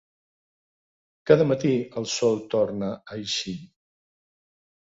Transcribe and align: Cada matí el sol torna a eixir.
Cada 1.31 1.45
matí 1.51 1.73
el 2.03 2.09
sol 2.15 2.41
torna 2.55 2.91
a 2.97 3.21
eixir. 3.21 3.57